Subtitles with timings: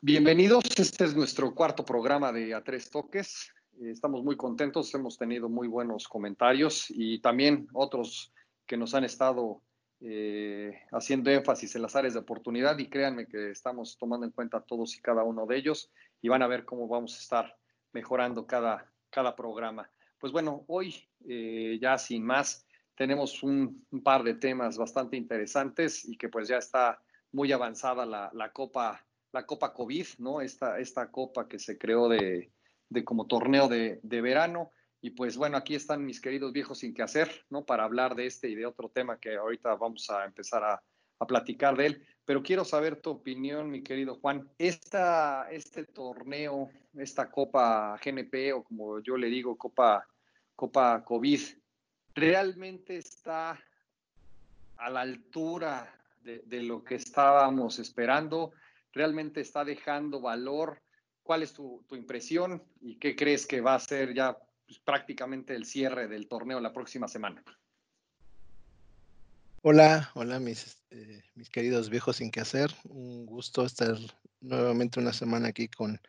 [0.00, 3.52] Bienvenidos, este es nuestro cuarto programa de A Tres Toques.
[3.80, 8.32] Eh, Estamos muy contentos, hemos tenido muy buenos comentarios y también otros
[8.66, 9.62] que nos han estado
[10.00, 12.78] eh, haciendo énfasis en las áreas de oportunidad.
[12.78, 15.90] Y créanme que estamos tomando en cuenta todos y cada uno de ellos
[16.22, 17.56] y van a ver cómo vamos a estar
[17.92, 19.90] mejorando cada, cada programa.
[20.18, 20.94] Pues bueno, hoy
[21.28, 26.58] eh, ya sin más tenemos un, par de temas bastante interesantes y que pues ya
[26.58, 30.40] está muy avanzada la, la Copa la Copa COVID, ¿no?
[30.40, 32.52] Esta, esta copa que se creó de,
[32.88, 34.72] de como torneo de, de, verano.
[35.02, 37.66] Y pues bueno, aquí están mis queridos viejos sin que hacer, ¿no?
[37.66, 40.82] Para hablar de este y de otro tema que ahorita vamos a empezar a,
[41.18, 42.06] a platicar de él.
[42.24, 44.48] Pero quiero saber tu opinión, mi querido Juan.
[44.58, 50.06] Esta, este torneo, esta Copa GNP o como yo le digo, Copa,
[50.54, 51.40] Copa COVID,
[52.14, 53.58] ¿realmente está
[54.76, 58.52] a la altura de, de lo que estábamos esperando?
[58.96, 60.80] realmente está dejando valor?
[61.22, 65.54] ¿Cuál es tu, tu impresión y qué crees que va a ser ya pues, prácticamente
[65.54, 67.44] el cierre del torneo la próxima semana?
[69.68, 72.70] Hola, hola mis, eh, mis queridos viejos sin que hacer.
[72.84, 73.96] Un gusto estar
[74.40, 76.00] nuevamente una semana aquí con,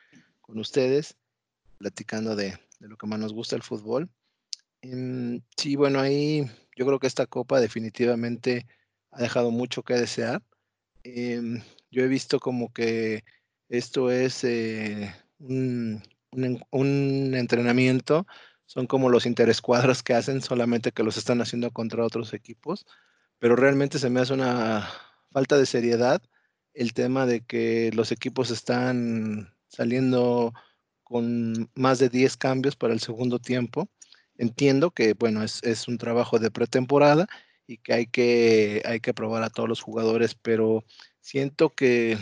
[0.42, 1.16] con ustedes,
[1.80, 4.12] platicando de, de, lo que más nos gusta el fútbol.
[4.84, 8.68] Um, sí, bueno, ahí yo creo que esta copa definitivamente
[9.10, 10.44] ha dejado mucho que desear.
[11.04, 13.24] Um, yo he visto como que
[13.70, 18.28] esto es eh, un, un, un, entrenamiento,
[18.68, 22.86] son como los interescuadras que hacen, solamente que los están haciendo contra otros equipos,
[23.40, 24.90] pero realmente se me hace una
[25.32, 26.22] falta de seriedad
[26.74, 30.54] el tema de que los equipos están saliendo
[31.04, 33.90] con más de 10 cambios para el segundo tiempo.
[34.38, 37.28] Entiendo que, bueno, es, es un trabajo de pretemporada
[37.66, 40.86] y que hay, que hay que probar a todos los jugadores, pero
[41.20, 42.18] siento que,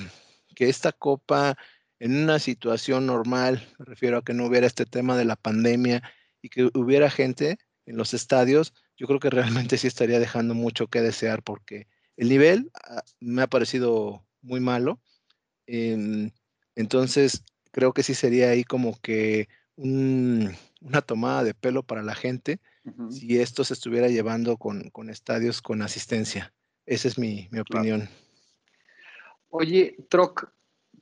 [0.55, 1.57] que esta copa
[1.99, 6.01] en una situación normal, me refiero a que no hubiera este tema de la pandemia
[6.41, 10.87] y que hubiera gente en los estadios, yo creo que realmente sí estaría dejando mucho
[10.87, 14.99] que desear porque el nivel uh, me ha parecido muy malo.
[15.67, 16.31] Eh,
[16.75, 22.15] entonces, creo que sí sería ahí como que un, una tomada de pelo para la
[22.15, 23.11] gente uh -huh.
[23.11, 26.53] si esto se estuviera llevando con, con, estadios con asistencia.
[26.85, 28.01] Esa es mi, mi opinión.
[28.01, 28.15] Claro.
[29.49, 30.51] Oye, Troc,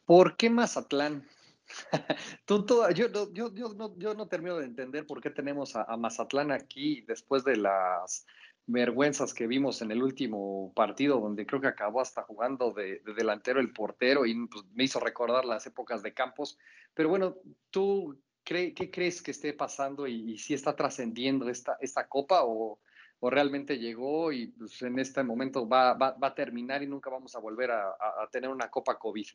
[0.06, 1.28] ¿por qué Mazatlán?
[2.46, 5.84] Tú, tú, yo, yo, yo, no, yo, no, termino de entender por qué tenemos a,
[5.84, 8.26] a, Mazatlán aquí después de las
[8.66, 13.14] vergüenzas que vimos en el último partido, donde creo que acabó hasta jugando de, de
[13.14, 16.58] delantero el portero y pues, me hizo recordar las épocas de Campos.
[16.94, 17.36] Pero bueno,
[17.70, 22.44] ¿tú cree, qué crees que esté pasando y, y si está trascendiendo esta, esta copa
[22.44, 22.80] o,
[23.20, 27.10] o realmente llegó y pues, en este momento va, va, va, a terminar y nunca
[27.10, 29.28] vamos a volver a, a, tener una Copa COVID.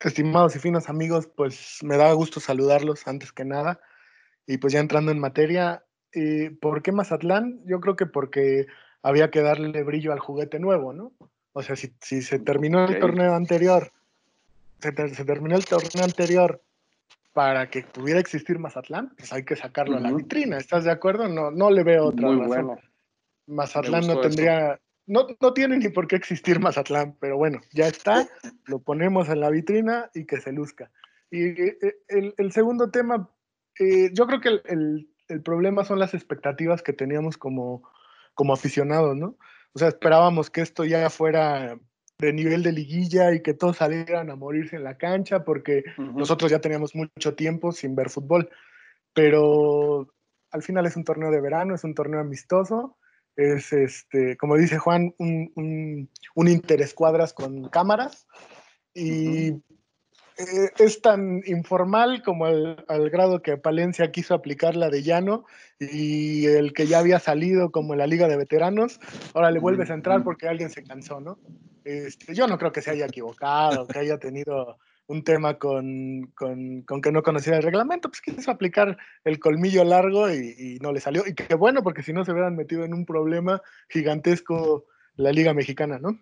[0.00, 3.80] Estimados y finos amigos, pues me da gusto saludarlos antes que nada.
[4.46, 7.60] Y pues ya entrando en materia, eh, ¿por qué Mazatlán?
[7.66, 8.66] Yo creo que porque
[9.02, 11.12] había que darle brillo al juguete nuevo, ¿no?
[11.52, 12.94] O sea, si, si se terminó okay.
[12.94, 13.92] el torneo anterior,
[14.80, 16.62] se, ter se, terminó el torneo anterior
[17.32, 20.06] para que pudiera existir Mazatlán, pues hay que sacarlo uh -huh.
[20.06, 20.56] a la vitrina.
[20.58, 21.28] ¿Estás de acuerdo?
[21.28, 22.48] No, no le veo otra Muy razón.
[22.48, 22.78] Bueno.
[23.46, 28.28] Mazatlán no tendría, no, no, tiene ni por qué existir Mazatlán, pero bueno, ya está,
[28.66, 30.90] lo ponemos en la vitrina y que se luzca.
[31.30, 33.30] Y eh, el, el segundo tema,
[33.78, 37.88] eh, yo creo que el, el, el, problema son las expectativas que teníamos como,
[38.34, 39.36] como aficionados, ¿no?
[39.72, 41.78] O sea, esperábamos que esto ya fuera
[42.18, 46.02] de nivel de liguilla y que todos salieran a morirse en la cancha porque uh
[46.02, 46.14] -huh.
[46.14, 48.50] nosotros ya teníamos mucho tiempo sin ver fútbol.
[49.14, 50.12] Pero
[50.50, 52.98] al final es un torneo de verano, es un torneo amistoso
[53.38, 58.26] es, este, como dice Juan, un, un, un interescuadras con cámaras
[58.92, 59.62] y uh -huh.
[60.38, 65.44] eh, es tan informal como al, al, grado que Palencia quiso aplicar la de llano
[65.78, 68.98] y el que ya había salido como en la liga de veteranos,
[69.34, 71.38] ahora le vuelves a entrar porque alguien se cansó, ¿no?
[71.84, 76.82] Este, yo no creo que se haya equivocado, que haya tenido un tema con, con,
[76.82, 81.00] con, que no conocía el reglamento, pues quiso aplicar el colmillo largo y, no le
[81.00, 81.26] salió.
[81.26, 84.84] Y qué bueno, porque si no se hubieran metido en un problema gigantesco
[85.16, 86.20] la Liga Mexicana, ¿no?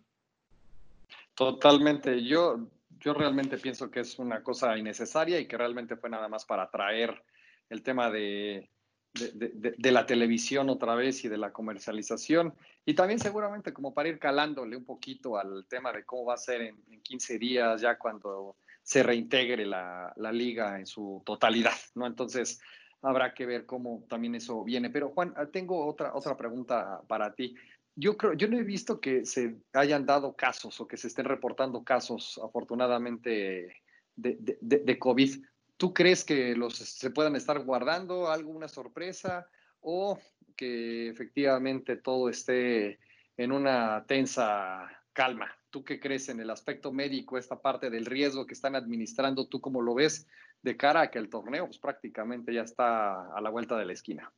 [1.35, 2.25] Totalmente.
[2.25, 2.69] Yo,
[3.01, 6.71] yo realmente pienso que es una cosa innecesaria y que realmente fue nada más para
[6.71, 7.21] traer
[7.69, 8.71] el tema de,
[9.15, 12.55] de, de, de, la televisión otra vez y de la comercialización.
[12.85, 16.39] Y también seguramente como para ir calándole un poquito al tema de cómo va a
[16.39, 18.57] ser en, en 15 días, ya cuando
[18.87, 22.07] se reintegre la, la, liga en su totalidad, ¿no?
[22.07, 22.61] Entonces,
[23.03, 24.91] habrá que ver cómo también eso viene.
[24.91, 27.57] Pero Juan, ah, tengo otra, otra pregunta para ti.
[27.97, 31.25] Yo creo, yo no he visto que se hayan dado casos o que se estén
[31.25, 33.83] reportando casos, afortunadamente,
[34.15, 35.45] de, de, de COVID.
[35.77, 39.49] ¿Tú crees que los se puedan estar guardando alguna sorpresa
[39.81, 40.17] o
[40.57, 43.01] que efectivamente todo esté
[43.37, 45.56] en una tensa calma?
[45.71, 49.47] ¿Tú qué crees en el aspecto médico, esta parte del riesgo que están administrando?
[49.47, 50.27] ¿Tú cómo lo ves
[50.63, 53.93] de cara a que el torneo pues, prácticamente ya está a la vuelta de la
[53.93, 54.33] esquina?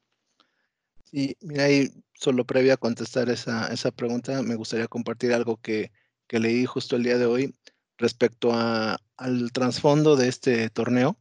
[1.04, 5.90] Sí, mira, ahí solo previa a contestar esa, esa pregunta, me gustaría compartir algo que,
[6.26, 7.54] que leí justo el día de hoy
[7.96, 11.16] respecto a, al trasfondo de este torneo,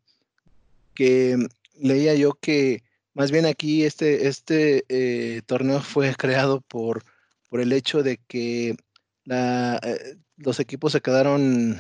[0.94, 1.38] que
[1.80, 2.84] leía yo que
[3.14, 7.04] más bien aquí este, este eh, torneo fue creado por,
[7.50, 8.76] por el hecho de que
[9.28, 11.80] la, eh, los equipos se quedaron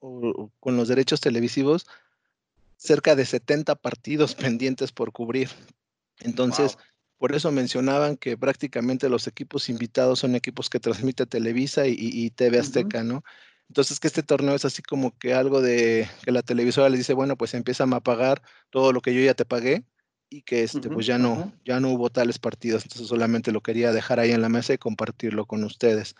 [0.00, 1.86] con los derechos televisivos
[2.76, 5.48] cerca de 70 partidos pendientes por cubrir.
[6.20, 6.76] Entonces,
[7.18, 12.58] por eso mencionaban que prácticamente los equipos invitados son equipos que transmite Televisa y, TV
[12.58, 13.22] Azteca, ¿no?
[13.68, 17.12] Entonces, que este torneo es así como que algo de que la televisora les dice,
[17.12, 19.84] bueno, pues empiezan a pagar todo lo que yo ya te pagué
[20.28, 22.82] y que este, pues ya no, ya no hubo tales partidos.
[22.82, 26.16] Entonces, solamente lo quería dejar ahí en la mesa y compartirlo con ustedes.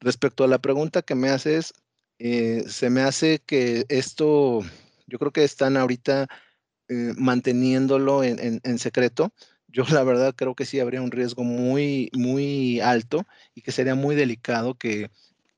[0.00, 1.72] Respecto a la pregunta que me haces,
[2.18, 4.60] eh, se me hace que esto,
[5.06, 6.28] yo creo que están ahorita
[6.88, 9.32] eh, manteniéndolo en, en secreto
[9.68, 13.94] yo la verdad creo que sí habría un riesgo muy, muy alto y que sería
[13.94, 15.10] muy delicado que,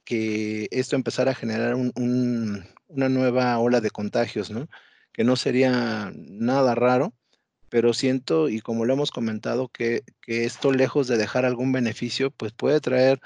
[0.04, 4.68] que esto empezara a generar una nueva ola de contagios, ¿no?
[5.12, 7.14] Que no sería nada raro,
[7.68, 12.30] pero siento, y como lo hemos comentado, que, que esto lejos de dejar algún beneficio,
[12.32, 13.20] pues puede traer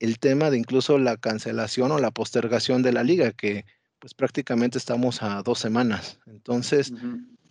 [0.00, 3.64] el tema de incluso la cancelación o la postergación de la liga, que
[3.98, 6.18] pues prácticamente estamos a dos semanas.
[6.26, 6.92] Entonces,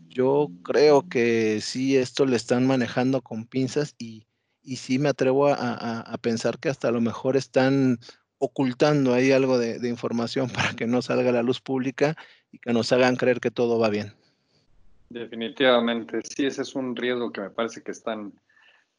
[0.09, 4.25] yo creo que sí, esto le están manejando con pinzas y,
[4.63, 7.99] y sí me atrevo a, pensar que hasta a lo mejor están
[8.39, 12.15] ocultando ahí algo de, información para que no salga a la luz pública
[12.51, 14.13] y que nos hagan creer que todo va bien.
[15.09, 18.33] Definitivamente, sí, ese es un riesgo que me parece que están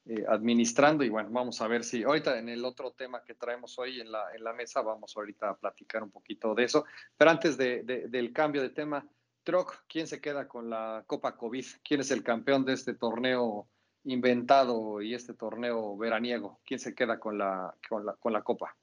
[0.07, 3.79] eh, administrando y bueno, vamos a ver si ahorita en el otro tema que traemos
[3.79, 6.87] hoy en la, en la mesa vamos ahorita a platicar un poquito de eso,
[7.17, 9.07] pero antes de, del cambio de tema,
[9.45, 11.65] Troc, ¿quién se queda con la Copa COVID?
[11.85, 13.69] ¿Quién es el campeón de este torneo
[14.05, 16.61] inventado y este torneo veraniego?
[16.65, 18.75] ¿Quién se queda con la, con la, con la Copa?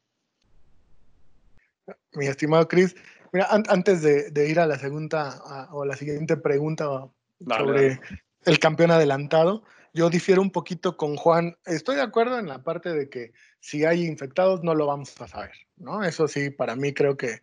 [2.14, 2.96] Mi estimado Chris,
[3.32, 7.08] mira, antes de, ir a la segunda o la siguiente pregunta
[7.46, 8.00] sobre
[8.46, 9.64] el campeón adelantado,
[9.98, 11.58] yo difiero un poquito con Juan.
[11.66, 15.28] Estoy de acuerdo en la parte de que si hay infectados no lo vamos a
[15.28, 16.04] saber, ¿no?
[16.04, 17.42] Eso sí, para mí creo que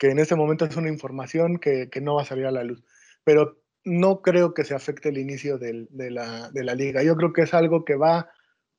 [0.00, 2.82] que en este momento es una información que, no va a salir a la luz.
[3.22, 7.02] Pero no creo que se afecte el inicio de, la, liga.
[7.02, 8.30] Yo creo que es algo que va,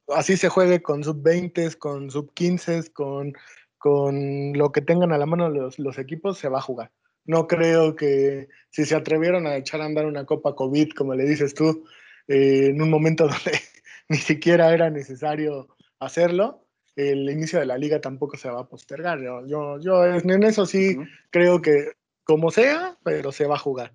[0.07, 3.33] así se juegue con sub-20, con sub-15, con,
[3.77, 6.91] con lo que tengan a la mano los, los equipos, se va a jugar.
[7.23, 11.25] No creo que si se atrevieron a echar a andar una Copa COVID, como le
[11.25, 11.85] dices tú,
[12.31, 13.59] eh, en un momento donde
[14.07, 15.67] ni siquiera era necesario
[15.99, 19.21] hacerlo, el inicio de la liga tampoco se va a postergar.
[19.21, 20.97] Yo, yo, en eso sí
[21.29, 21.91] creo que
[22.23, 23.93] como sea, pero se va a jugar.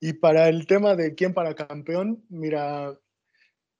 [0.00, 2.98] Y para el tema de quién para campeón, mira,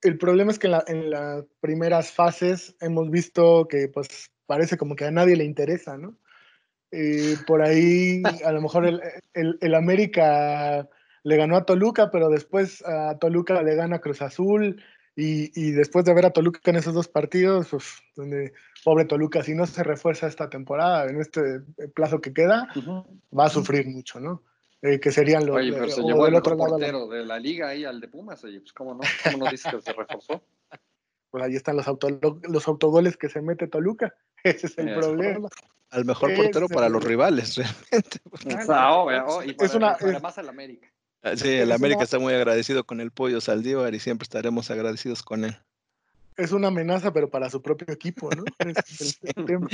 [0.02, 5.06] el problema es que en, las primeras fases hemos visto que pues parece como que
[5.06, 6.16] a nadie le interesa, ¿no?
[6.90, 9.00] Eh, por ahí a lo mejor el,
[9.34, 10.88] el, el, América
[11.24, 14.82] le ganó a Toluca, pero después a Toluca le gana Cruz Azul
[15.20, 18.52] y, después de ver a Toluca en esos dos partidos, pues, donde,
[18.84, 21.60] pobre Toluca, si no se refuerza esta temporada, en este
[21.92, 22.68] plazo que queda,
[23.36, 24.44] va a sufrir mucho, ¿no?
[24.80, 25.56] Eh, que serían los.
[25.56, 28.60] Oye, pero se llevó el otro portero de la liga ahí al de Pumas, oye,
[28.60, 30.42] pues cómo no, cómo no dice que se reforzó.
[31.30, 31.86] Pues ahí están los,
[32.48, 35.50] los autogoles que se mete Toluca, ese es el problema.
[35.90, 37.56] Al mejor portero para los rivales,
[37.90, 38.20] realmente.
[38.66, 40.88] Ah, oh, y para, es una, para más al América.
[41.22, 45.22] Ah, sí, el América está muy agradecido con el pollo Saldívar y siempre estaremos agradecidos
[45.22, 45.56] con él.
[46.36, 48.44] Es una amenaza, pero para su propio equipo, ¿no?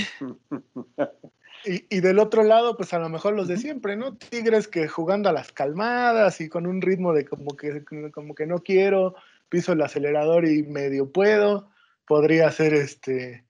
[1.66, 4.16] Y, del otro lado, pues a lo mejor los de siempre, ¿no?
[4.16, 7.82] Tigres que jugando a las calmadas y con un ritmo de como que,
[8.12, 9.14] como que no quiero,
[9.48, 11.70] piso el acelerador y medio puedo,
[12.06, 13.44] podría ser este.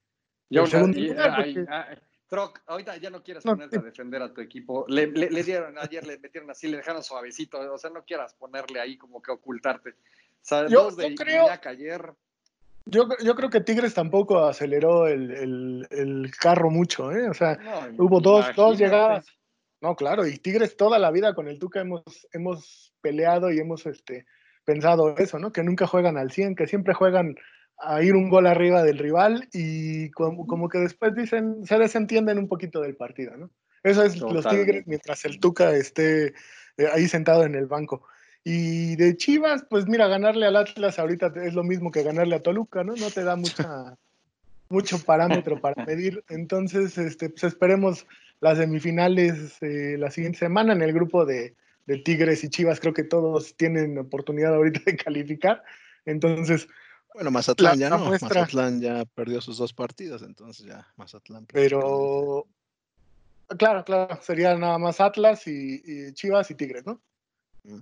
[0.49, 0.97] Yo, segundo
[2.35, 4.85] Troc, ahorita ya no quieras ponerte a defender a tu equipo.
[4.89, 7.59] Le, dieron, ayer le metieron así, le dejaron suavecito.
[7.73, 9.95] O sea, no quieras ponerle ahí como que ocultarte.
[10.69, 12.13] yo, creo, ayer.
[12.87, 17.29] Yo, yo, creo que Tigres tampoco aceleró el, carro mucho, ¿eh?
[17.29, 17.57] O sea,
[17.97, 19.25] hubo dos, dos llegadas.
[19.79, 23.85] No, claro, y Tigres toda la vida con el Tuca hemos, hemos peleado y hemos
[23.85, 24.25] este,
[24.65, 25.53] pensado eso, ¿no?
[25.53, 27.35] Que nunca juegan al 100, que siempre juegan
[27.77, 32.47] a ir un gol arriba del rival y como, que después dicen, se desentienden un
[32.47, 33.49] poquito del partido, ¿no?
[33.83, 36.33] Eso es los Tigres mientras el Tuca esté
[36.77, 38.03] eh, ahí sentado en el banco.
[38.43, 42.43] Y de Chivas, pues mira, ganarle al Atlas ahorita es lo mismo que ganarle a
[42.43, 42.95] Toluca, ¿no?
[42.95, 43.97] No te da mucha,
[44.69, 46.23] mucho parámetro para medir.
[46.29, 48.07] Entonces, este, pues esperemos
[48.41, 51.55] las semifinales eh, la siguiente semana en el grupo de,
[51.85, 52.79] de Tigres y Chivas.
[52.79, 55.63] Creo que todos tienen oportunidad ahorita de calificar.
[56.05, 56.67] Entonces,
[57.15, 57.97] bueno, Mazatlán ya no.
[57.97, 61.45] Mazatlán ya perdió sus dos partidos, entonces ya Mazatlán.
[61.45, 62.45] Pero,
[63.57, 67.01] claro, claro, sería nada más Atlas y, Chivas y Tigres, ¿no?
[67.63, 67.79] Mm.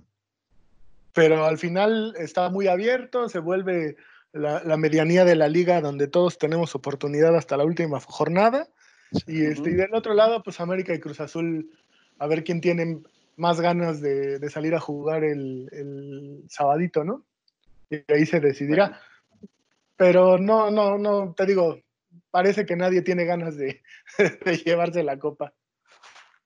[1.12, 3.96] Pero al final está muy abierto, se vuelve
[4.32, 8.68] la, medianía de la liga donde todos tenemos oportunidad hasta la última jornada.
[9.26, 11.70] Y, este, y del otro lado, pues América y Cruz Azul,
[12.18, 13.02] a ver quién tiene
[13.36, 17.24] más ganas de, salir a jugar el, el sabadito, ¿no?
[17.90, 19.00] Y ahí se decidirá.
[19.96, 21.78] Pero no, no, no, te digo,
[22.30, 23.82] parece que nadie tiene ganas de,
[24.64, 25.54] llevarse la copa.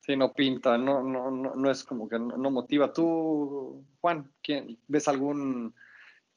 [0.00, 2.92] Sí, no pinta, no, no, no, es como que no, motiva.
[2.92, 5.74] ¿Tú, Juan, ¿quién, ves algún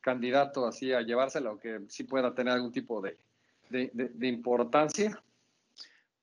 [0.02, 3.18] candidato así a llevársela o que sí pueda tener algún tipo de,
[4.22, 5.22] importancia?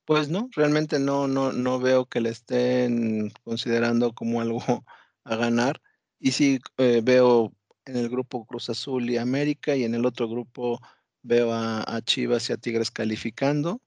[0.04, 4.61] Pues no, realmente no, no, no veo que le estén considerando como algo
[5.25, 5.80] a ganar.
[6.21, 7.52] Y sí eh, veo
[7.88, 10.78] en el grupo Cruz Azul y América y en el otro grupo
[11.23, 13.80] veo a, Chivas y a Tigres calificando.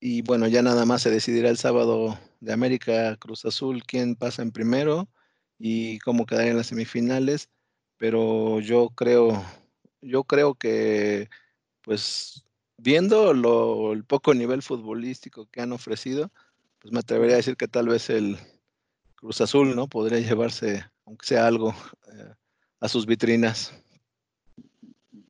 [0.00, 4.42] Y bueno, ya nada más se decidirá el sábado de América Cruz Azul quién pasa
[4.42, 5.08] en primero
[5.58, 7.48] y cómo quedaría en las semifinales.
[7.96, 9.42] Pero yo creo,
[10.02, 11.30] yo creo que
[11.80, 12.44] pues
[12.76, 16.30] viendo lo, el poco nivel futbolístico que han ofrecido,
[16.80, 18.36] pues me atrevería a decir que tal vez el
[19.14, 19.88] Cruz Azul, ¿no?
[19.88, 21.74] Podría llevarse, aunque sea algo,
[22.12, 22.34] eh,
[22.82, 23.72] a sus vitrinas.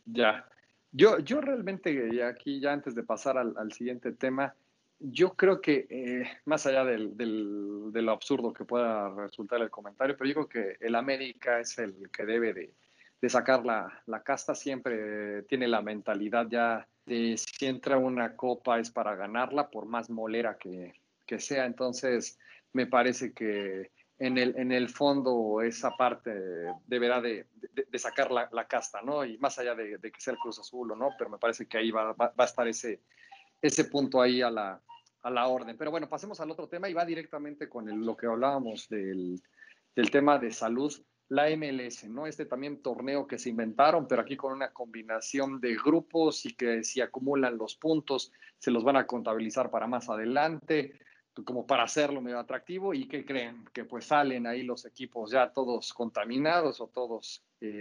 [0.07, 0.49] Ya.
[0.91, 4.55] Yo, yo realmente, aquí ya antes de pasar al, siguiente tema,
[4.99, 9.71] yo creo que eh, más allá del, del, de lo absurdo que pueda resultar el
[9.71, 12.75] comentario, pero yo creo que el América es el que debe de,
[13.21, 18.79] de sacar la, la, casta, siempre tiene la mentalidad ya de si entra una copa
[18.79, 20.95] es para ganarla, por más molera que,
[21.27, 21.67] que sea.
[21.67, 22.39] Entonces,
[22.73, 23.91] me parece que
[24.23, 26.33] en el, en el fondo esa parte
[26.87, 27.45] deberá de,
[27.91, 29.25] de, sacar la, la, casta, ¿no?
[29.25, 31.79] Y más allá de, que sea el Cruz Azul o no, pero me parece que
[31.79, 33.01] ahí va, va, a estar ese,
[33.61, 34.81] ese punto ahí a la,
[35.23, 35.77] a la orden.
[35.77, 39.43] Pero bueno, pasemos al otro tema y va directamente con lo que hablábamos del,
[39.97, 40.95] del tema de salud,
[41.29, 42.29] la MLS, ¿no?
[42.29, 46.85] Este también torneo que se inventaron, pero aquí con una combinación de grupos y que
[46.85, 50.93] si acumulan los puntos se los van a contabilizar para más adelante
[51.45, 55.51] como para hacerlo medio atractivo y que creen que pues salen ahí los equipos ya
[55.51, 57.81] todos contaminados o todos eh,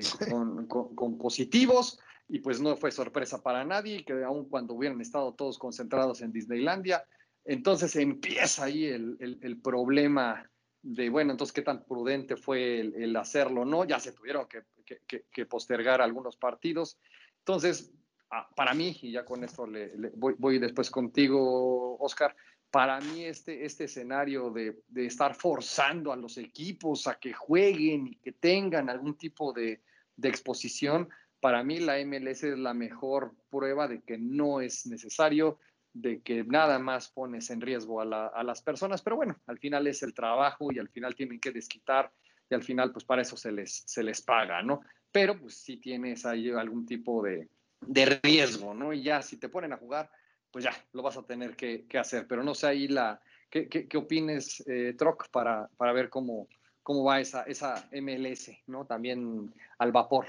[0.96, 5.60] con, positivos y pues no fue sorpresa para nadie que aun cuando hubieran estado todos
[5.60, 7.04] concentrados en Disneylandia,
[7.44, 10.50] entonces empieza ahí el, el, problema
[10.82, 13.84] de, bueno, entonces qué tan prudente fue el, hacerlo, ¿no?
[13.84, 14.62] Ya se tuvieron que,
[15.08, 17.00] que, que, postergar algunos partidos.
[17.40, 17.92] Entonces,
[18.30, 22.36] ah, para mí, y ya con esto le, voy, voy después contigo, Oscar,
[22.72, 28.16] para mí este, este escenario de, estar forzando a los equipos a que jueguen y
[28.16, 29.82] que tengan algún tipo de,
[30.24, 31.10] exposición,
[31.40, 35.58] para mí la MLS es la mejor prueba de que no es necesario,
[35.94, 40.04] de que nada más pones en riesgo a, las personas, pero bueno, al final es
[40.04, 42.12] el trabajo y al final tienen que desquitar
[42.50, 44.82] y al final pues para eso se les, se les paga, ¿no?
[45.12, 47.50] Pero pues si tienes ahí algún tipo de,
[47.82, 48.94] de riesgo, ¿no?
[48.94, 50.12] Y ya si te ponen a jugar,
[50.52, 52.28] pues ya, lo vas a tener que, hacer.
[52.28, 56.48] Pero no sé ahí la, ¿qué, qué, opines, eh, Troc, para, para ver cómo,
[56.84, 58.86] cómo va esa, esa MLS, ¿no?
[58.86, 60.26] También al vapor.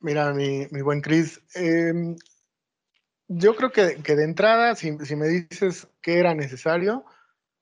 [0.00, 2.16] Mira, mi, buen Chris, em,
[3.26, 7.04] yo creo que, de entrada, si, me dices que era necesario,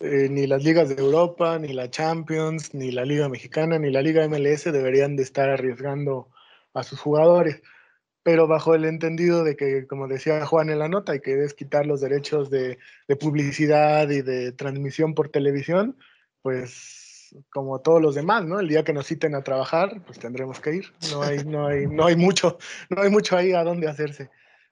[0.00, 4.02] eh, ni las ligas de Europa, ni la Champions, ni la Liga Mexicana, ni la
[4.02, 6.28] Liga MLS deberían de estar arriesgando
[6.74, 7.62] a sus jugadores
[8.26, 11.87] pero bajo el entendido de que, como decía Juan en la nota, hay que desquitar
[11.87, 12.76] los derechos de,
[13.21, 15.97] publicidad y de transmisión por televisión,
[16.42, 18.59] pues como todos los demás, ¿no?
[18.59, 20.87] El día que nos citen a trabajar, pues tendremos que ir.
[21.12, 22.59] No hay, no hay, no hay mucho,
[22.90, 24.28] no hay mucho ahí a dónde hacerse.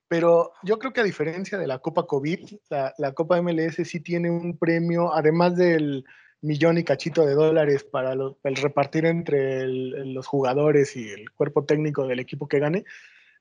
[0.09, 4.33] Pero yo creo que a diferencia de la Copa COVID, la, Copa MLS sí tiene
[4.33, 6.05] un premio, además del
[6.41, 12.05] millón y cachito de dólares para el repartir entre los jugadores y el cuerpo técnico
[12.09, 12.85] del equipo que gane,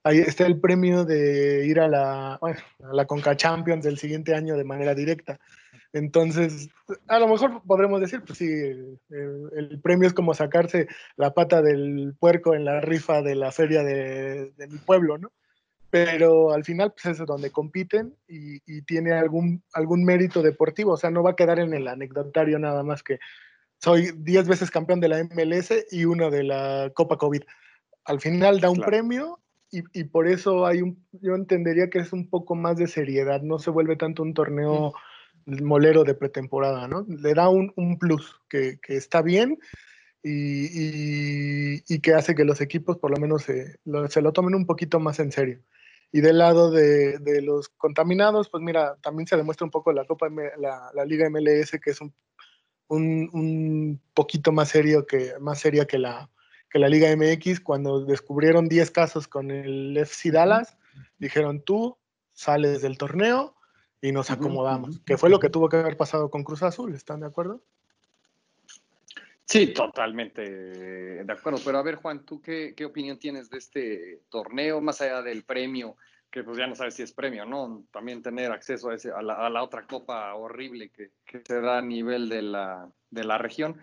[0.04, 2.54] ahí está el premio de ir a la, a
[2.92, 5.40] la Conca Champions del siguiente año de manera directa.
[5.92, 6.68] Entonces,
[7.08, 12.14] a lo mejor podremos decir, pues sí, el, premio es como sacarse la pata del
[12.18, 15.32] puerco en la rifa de la feria de, mi pueblo, ¿no?
[15.90, 20.96] Pero al final, pues es donde compiten y, y, tiene algún, algún mérito deportivo, o
[20.96, 23.20] sea, no va a quedar en el anecdotario nada más que
[23.78, 27.42] soy 10 veces campeón de la MLS y uno de la Copa COVID.
[28.06, 29.43] Al final da un premio
[29.74, 33.42] y, y, por eso hay un, yo entendería que es un poco más de seriedad,
[33.42, 34.94] no se vuelve tanto un torneo
[35.46, 37.04] molero de pretemporada, ¿no?
[37.08, 39.58] Le da un, un plus que, que, está bien
[40.22, 44.32] y, y, y, que hace que los equipos por lo menos se lo, se lo
[44.32, 45.60] tomen un poquito más en serio.
[46.12, 50.04] Y del lado de, de, los contaminados, pues mira, también se demuestra un poco la
[50.04, 52.14] Copa, la, la Liga MLS, que es un,
[52.86, 56.30] un, un, poquito más serio que, más seria que la,
[56.74, 57.60] que la Liga MX.
[57.60, 60.76] Cuando descubrieron 10 casos con el FC Dallas,
[61.18, 61.96] dijeron tú
[62.32, 63.54] sales del torneo
[64.02, 67.20] y nos acomodamos, que fue lo que tuvo que haber pasado con Cruz Azul, ¿están
[67.20, 67.62] de acuerdo?
[69.44, 70.42] Sí, totalmente
[71.24, 71.60] de acuerdo.
[71.64, 75.44] Pero a ver, Juan, ¿tú qué, qué opinión tienes de este torneo, más allá del
[75.44, 75.96] premio,
[76.28, 77.84] que pues ya no sabes si es premio, ¿no?
[77.92, 81.60] También tener acceso a, ese, a, la, a la, otra copa horrible que, que, se
[81.60, 83.80] da a nivel de la, de la región.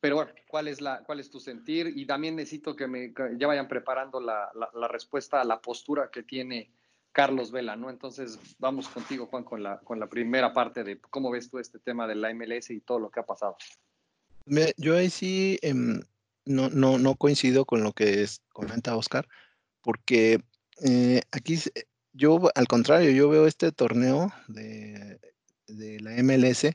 [0.00, 1.92] Pero bueno, ¿cuál es, la, ¿cuál es tu sentir?
[1.96, 6.22] Y también necesito que me ya vayan preparando la, la, respuesta a la postura que
[6.22, 6.70] tiene
[7.10, 7.90] Carlos Vela, ¿no?
[7.90, 11.80] Entonces, vamos contigo, Juan, con la, con la primera parte de cómo ves tú este
[11.80, 13.56] tema de la MLS y todo lo que ha pasado.
[14.76, 19.28] Yo ahí sí eh, no, no, no coincido con lo que es, comenta Oscar,
[19.82, 20.40] porque
[20.84, 21.58] eh, aquí
[22.12, 25.20] yo, al contrario, yo veo este torneo de,
[25.66, 26.68] de, la MLS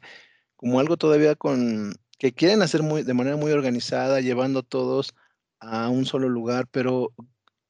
[0.55, 5.13] como algo todavía con que quieren hacer muy, de manera muy organizada, llevando todos
[5.59, 7.13] a un solo lugar, pero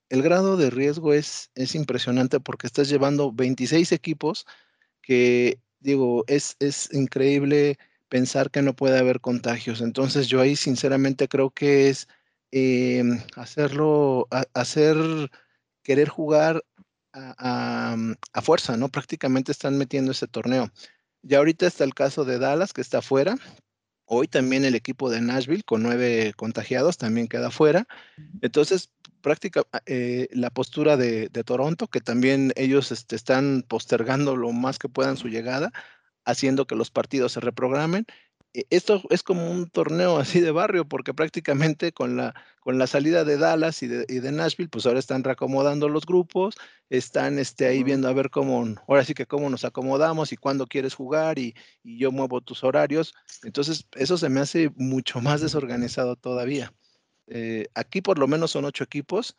[0.10, 4.46] el grado de riesgo es, es impresionante porque estás llevando 26 equipos
[5.02, 7.78] que, digo, es, es increíble
[8.10, 9.82] pensar que no puede haber contagios.
[9.82, 12.08] Entonces yo ahí sinceramente creo que es
[12.52, 13.04] eh,
[13.36, 14.96] hacerlo, a, hacer,
[15.82, 16.64] querer jugar
[17.12, 17.98] a, a,
[18.34, 18.90] a, fuerza, ¿no?
[18.90, 20.72] Prácticamente están metiendo ese torneo.
[21.24, 23.36] Ya ahorita está el caso de Dallas, que está fuera.
[24.06, 27.88] Hoy también el equipo de Nashville, con nueve contagiados, también queda fuera.
[28.42, 34.52] Entonces, práctica eh, la postura de, de, Toronto, que también ellos este, están postergando lo
[34.52, 35.72] más que puedan su llegada,
[36.26, 38.06] haciendo que los partidos se reprogramen.
[38.54, 42.88] E, esto es como un torneo así de barrio, porque prácticamente con la, con la
[42.88, 46.56] salida de Dallas y de, y de Nashville, pues ahora están reacomodando los grupos,
[46.90, 50.68] están este, ahí viendo a ver cómo, ahora sí que cómo nos acomodamos y cuándo
[50.68, 53.14] quieres jugar y, y yo muevo tus horarios.
[53.44, 56.74] Entonces, eso se me hace mucho más desorganizado todavía.
[57.28, 59.38] Eh, aquí por lo menos son ocho equipos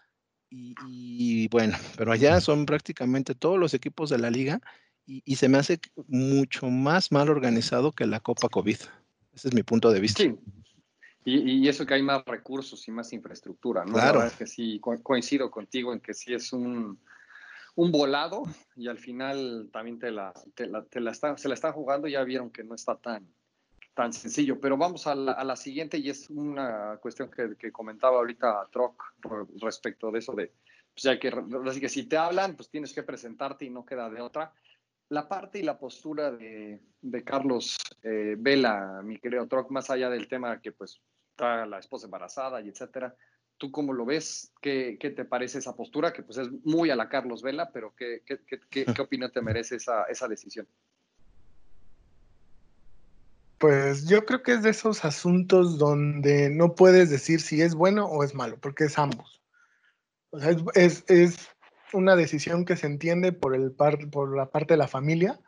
[0.50, 4.61] y, y, bueno, pero allá son prácticamente todos los equipos de la liga
[5.07, 8.79] y, y, se me hace mucho más mal organizado que la Copa COVID.
[9.34, 10.22] Ese es mi punto de vista.
[10.22, 10.34] Sí.
[11.24, 13.94] Y, y eso que hay más recursos y más infraestructura, ¿no?
[13.94, 14.06] Claro.
[14.06, 16.98] La verdad es que sí, co coincido contigo en que sí es un,
[17.76, 18.44] un volado
[18.76, 22.08] y al final también te la, te la, te la está, se la están jugando
[22.08, 23.26] ya vieron que no está tan,
[23.94, 24.60] tan sencillo.
[24.60, 28.68] Pero vamos a la, a la siguiente y es una cuestión que, que comentaba ahorita
[28.70, 29.02] Troc
[29.60, 30.52] respecto de eso de,
[30.92, 31.32] pues ya que,
[31.68, 34.52] así que si te hablan, pues tienes que presentarte y no queda de otra.
[35.10, 40.08] La parte y la postura de, de Carlos eh, Vela, mi querido Troc, más allá
[40.08, 43.14] del tema que pues está la esposa embarazada y etcétera,
[43.58, 44.52] ¿tú cómo lo ves?
[44.60, 46.12] ¿Qué, ¿Qué, te parece esa postura?
[46.12, 49.42] Que pues es muy a la Carlos Vela, pero ¿qué, qué, qué, qué opinión te
[49.42, 50.66] merece esa, esa decisión?
[53.58, 58.06] Pues yo creo que es de esos asuntos donde no puedes decir si es bueno
[58.06, 59.40] o es malo, porque es ambos.
[60.30, 61.48] O sea, es, es, es
[61.94, 65.40] una decisión que se entiende por, el par, por la parte de la familia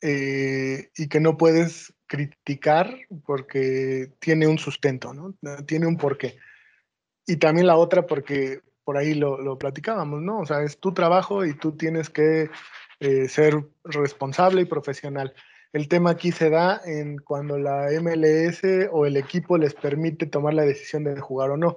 [0.00, 5.34] eh, y que no puedes criticar porque tiene un sustento, ¿no?
[5.66, 6.36] Tiene un porqué.
[7.26, 10.40] Y también la otra porque por ahí lo, platicábamos, ¿no?
[10.40, 12.50] O sea, es tu trabajo y tú tienes que
[13.00, 15.32] eh, ser responsable y profesional.
[15.72, 20.54] El tema aquí se da en cuando la MLS o el equipo les permite tomar
[20.54, 21.76] la decisión de jugar o no.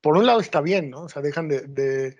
[0.00, 1.02] Por un lado está bien, ¿no?
[1.02, 2.16] O sea, dejan de, de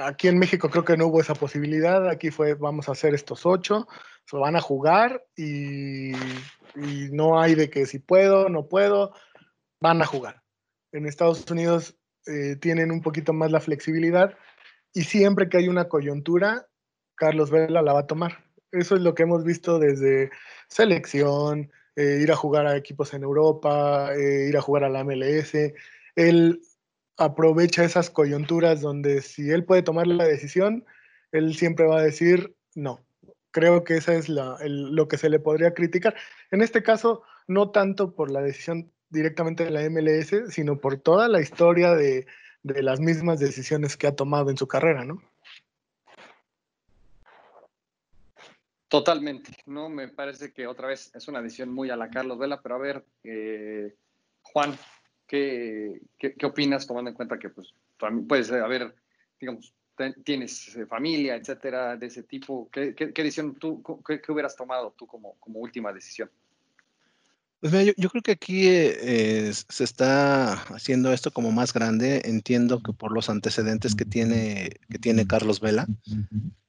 [0.00, 2.08] aquí en México creo que no hubo esa posibilidad.
[2.08, 3.86] Aquí fue, vamos a hacer estos ocho,
[4.26, 9.12] se van a jugar y, y, no hay de que si puedo, no puedo,
[9.80, 10.42] van a jugar.
[10.92, 14.36] En Estados Unidos eh, tienen un poquito más la flexibilidad
[14.92, 16.66] y siempre que hay una coyuntura,
[17.16, 18.44] Carlos Vela la va a tomar.
[18.70, 20.30] Eso es lo que hemos visto desde
[20.68, 25.04] selección, eh, ir a jugar a equipos en Europa, eh, ir a jugar a la
[25.04, 25.74] MLS.
[26.16, 26.60] Él
[27.16, 30.84] aprovecha esas coyunturas donde si él puede tomar la decisión,
[31.32, 33.04] él siempre va a decir no.
[33.50, 36.16] Creo que esa es lo que se le podría criticar.
[36.50, 41.28] En este caso, no tanto por la decisión directamente de la MLS, sino por toda
[41.28, 42.26] la historia de,
[42.64, 45.22] de las mismas decisiones que ha tomado en su carrera, ¿no?
[48.88, 49.88] Totalmente, ¿no?
[49.88, 52.78] Me parece que otra vez es una decisión muy a la Carlos Vela, pero a
[52.78, 53.94] ver, eh,
[54.42, 54.76] Juan,
[56.18, 57.74] ¿qué, ¿qué, opinas tomando en cuenta que pues
[58.28, 58.94] puedes haber,
[59.40, 59.74] digamos,
[60.24, 62.68] tienes eh, familia, etcétera, de ese tipo?
[62.72, 66.30] ¿Qué, qué, decisión tú, qué, hubieras tomado tú como, como última decisión?
[67.60, 72.20] Pues yo, creo que aquí eh, se está haciendo esto como más grande.
[72.26, 75.86] Entiendo que por los antecedentes que tiene, que tiene Carlos Vela,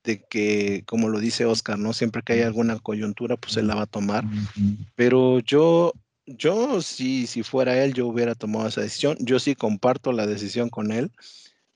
[0.06, 1.92] de que, como lo dice Oscar, ¿no?
[1.92, 4.24] Siempre que hay alguna coyuntura, pues él la va a tomar.
[4.96, 5.92] Pero yo,
[6.26, 9.18] yo si, si fuera él, yo hubiera tomado esa decisión.
[9.20, 11.12] Yo sí comparto la decisión con él.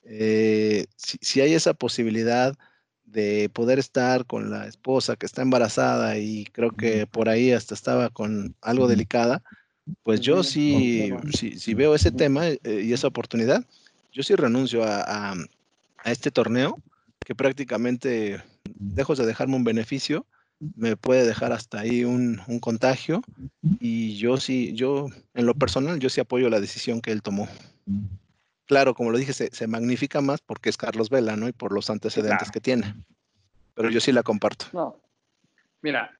[0.04, 2.56] Eh, si, si hay esa posibilidad
[3.06, 7.74] de poder estar con la esposa que está embarazada y creo que por ahí hasta
[7.74, 9.42] estaba con algo delicada,
[10.04, 13.66] pues yo sí, sí, veo ese tema eh, y esa oportunidad,
[14.12, 15.36] yo sí renuncio a,
[16.06, 16.82] este torneo
[17.26, 18.42] que prácticamente,
[18.96, 20.26] lejos de dejarme un beneficio,
[20.76, 23.22] me puede dejar hasta ahí un, un, contagio
[23.80, 27.48] y yo sí, yo en lo personal, yo sí apoyo la decisión que él tomó
[28.69, 31.48] claro, como lo dije, se, magnifica más porque es Carlos Vela, ¿no?
[31.48, 32.93] Y por los antecedentes que tiene.
[33.74, 34.65] Pero yo sí la comparto.
[34.74, 35.02] No.
[35.82, 36.15] Mira,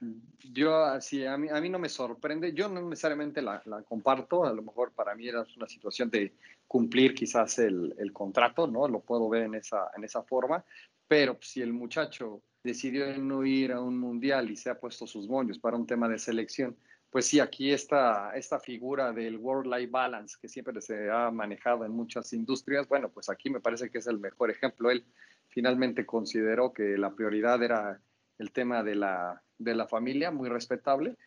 [0.52, 4.54] yo así, a mí, a mí no me sorprende, yo no necesariamente la, comparto, a
[4.54, 6.34] lo mejor para mí era una situación de
[6.68, 8.88] cumplir quizás el, el, contrato, ¿no?
[8.88, 10.64] Lo puedo ver en esa, en esa forma,
[11.08, 15.28] pero si el muchacho decidió no ir a un mundial y se ha puesto sus
[15.28, 16.76] moños para un tema de selección,
[17.10, 21.92] pues sí, aquí está esta figura del World-Life Balance que siempre se ha manejado en
[21.92, 24.92] muchas industrias, bueno, pues aquí me parece que es el mejor ejemplo.
[24.92, 25.04] Él
[25.48, 28.00] finalmente consideró que la prioridad era
[28.38, 31.18] el tema de la, de la familia, muy respetable,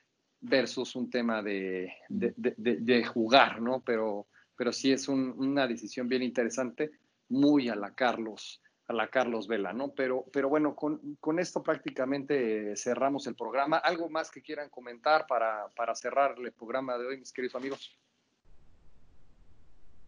[0.40, 3.82] versus un tema de, de, jugar, ¿no?
[3.84, 6.92] Pero, pero sí es una decisión bien interesante,
[7.28, 9.92] muy a la Carlos a la Carlos Vela, ¿no?
[9.94, 13.78] Pero, pero bueno, con, con esto prácticamente cerramos el programa.
[13.78, 17.98] ¿Algo más que quieran comentar para, para cerrar el programa de hoy, mis queridos amigos?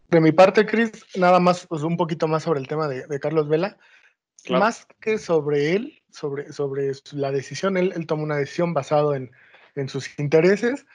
[0.09, 3.49] De mi parte, Cris, nada más, pues un poquito más sobre el tema de, Carlos
[3.49, 3.77] Vela.
[4.49, 9.31] Más que sobre él, sobre, sobre la decisión, él, él tomó una decisión basada en,
[9.75, 10.85] en, sus intereses.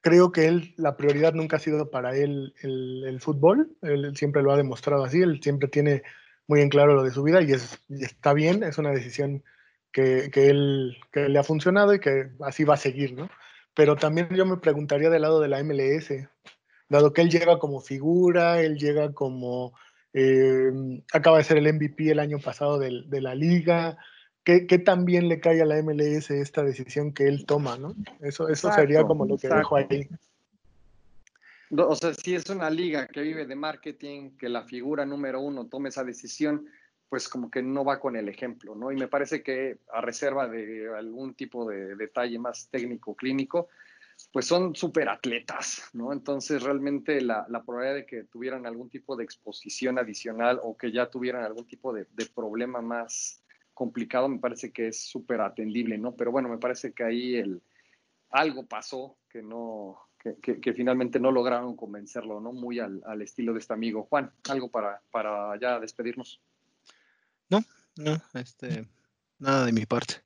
[0.00, 3.70] Creo que él, la prioridad nunca ha sido para él el, el fútbol.
[3.82, 5.22] él, siempre lo ha demostrado así.
[5.22, 6.02] Él siempre tiene
[6.48, 9.44] muy en claro lo de su vida y, es, está bien, es una decisión
[9.92, 13.28] que, que, él, que le ha funcionado y que así va a seguir, ¿no?
[13.74, 16.10] Pero también yo me preguntaría del lado de la MLS,
[16.88, 19.74] dado que él llega como figura, él llega como,
[20.14, 20.72] eh,
[21.12, 23.98] acaba de ser el MVP el año pasado de, de la liga,
[24.42, 27.94] ¿qué, ¿qué, también le cae a la MLS esta decisión que él toma, ¿no?
[28.20, 30.08] Eso, eso sería como lo que dejo ahí.
[31.70, 35.66] O sea, si es una liga que vive de marketing, que la figura número uno
[35.66, 36.66] tome esa decisión,
[37.08, 38.92] pues como que no va con el ejemplo, ¿no?
[38.92, 43.68] Y me parece que a reserva de algún tipo de detalle más técnico, clínico,
[44.32, 46.12] pues son súper atletas, ¿no?
[46.12, 51.08] Entonces realmente la, probabilidad de que tuvieran algún tipo de exposición adicional o que ya
[51.10, 53.42] tuvieran algún tipo de, de problema más
[53.78, 56.16] complicado me parece que es súper atendible, ¿no?
[56.16, 57.62] Pero bueno, me parece que ahí el,
[58.30, 62.52] algo pasó que no, que, finalmente no lograron convencerlo, ¿no?
[62.52, 64.04] Muy al, estilo de este amigo.
[64.04, 66.40] Juan, ¿algo para, para ya despedirnos?
[67.48, 67.60] No,
[67.96, 68.86] no, este,
[69.38, 70.16] nada de mi parte.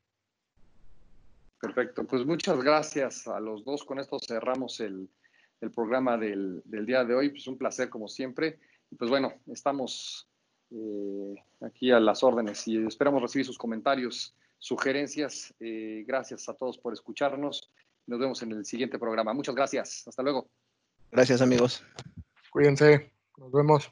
[1.61, 3.85] Perfecto, pues muchas gracias a los dos.
[3.85, 5.09] Con esto cerramos el,
[5.75, 7.29] programa del, día de hoy.
[7.31, 8.59] Pues un placer como siempre.
[8.91, 10.27] Y pues bueno, estamos
[10.71, 15.55] eh, aquí a las órdenes y esperamos recibir sus comentarios, sugerencias.
[15.61, 17.71] Eh, gracias a todos por escucharnos
[18.07, 19.33] nos vemos en el siguiente programa.
[19.33, 20.05] Muchas gracias.
[20.07, 20.49] Hasta luego.
[21.11, 21.85] Gracias, amigos.
[22.51, 23.13] Cuídense.
[23.37, 23.91] Nos vemos.